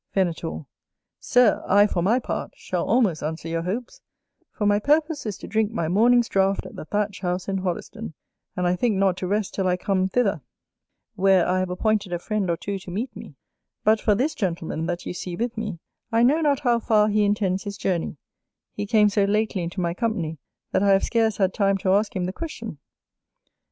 Venator. 0.15 0.65
Sir, 1.19 1.63
I, 1.67 1.85
for 1.85 2.01
my 2.01 2.17
part, 2.17 2.53
shall 2.55 2.83
almost 2.87 3.21
answer 3.21 3.47
your 3.47 3.61
hopes; 3.61 4.01
for 4.51 4.65
my 4.65 4.79
purpose 4.79 5.27
is 5.27 5.37
to 5.37 5.47
drink 5.47 5.71
my 5.71 5.87
morning's 5.87 6.27
draught 6.27 6.65
at 6.65 6.75
the 6.75 6.85
Thatched 6.85 7.21
House 7.21 7.47
in 7.47 7.59
Hoddesden; 7.59 8.15
and 8.57 8.65
I 8.65 8.75
think 8.75 8.95
not 8.97 9.15
to 9.17 9.27
rest 9.27 9.53
till 9.53 9.67
I 9.67 9.77
come 9.77 10.07
thither, 10.07 10.41
where 11.13 11.47
I 11.47 11.59
have 11.59 11.69
appointed 11.69 12.13
a 12.13 12.17
friend 12.17 12.49
or 12.49 12.57
two 12.57 12.79
to 12.79 12.89
meet 12.89 13.15
me: 13.15 13.35
but 13.83 14.01
for 14.01 14.15
this 14.15 14.33
gentleman 14.33 14.87
that 14.87 15.05
you 15.05 15.13
see 15.13 15.35
with 15.35 15.55
me, 15.55 15.77
I 16.11 16.23
know 16.23 16.41
not 16.41 16.61
how 16.61 16.79
far 16.79 17.07
he 17.07 17.23
intends 17.23 17.65
his 17.65 17.77
journey; 17.77 18.17
he 18.73 18.87
came 18.87 19.07
so 19.07 19.25
lately 19.25 19.61
into 19.61 19.81
my 19.81 19.93
company, 19.93 20.39
that 20.71 20.81
I 20.81 20.89
have 20.93 21.03
scarce 21.03 21.37
had 21.37 21.53
time 21.53 21.77
to 21.77 21.91
ask 21.93 22.15
him 22.15 22.23
the 22.25 22.33
question. 22.33 22.79